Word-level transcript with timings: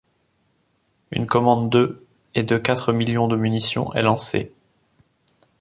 Une 1.11 1.27
commande 1.27 1.69
de 1.69 2.03
et 2.33 2.41
de 2.41 2.57
quatre 2.57 2.91
millions 2.91 3.27
de 3.27 3.35
munitions 3.35 3.93
est 3.93 4.01
lancée. 4.01 4.51